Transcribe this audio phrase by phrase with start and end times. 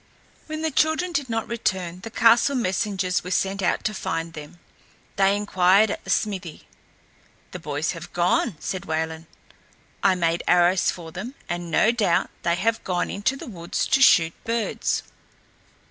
[0.47, 4.57] When the children did not return the castle messengers were sent out to find them.
[5.15, 6.67] They inquired at the smithy.
[7.51, 9.27] "The boys have gone," said Wayland.
[10.01, 14.01] "I made arrows for them, and no doubt they have gone into the woods to
[14.01, 15.03] shoot birds."